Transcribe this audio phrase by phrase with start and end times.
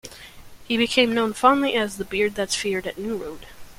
[0.67, 3.45] He became known fondly as "the beard that's feared" at New Road.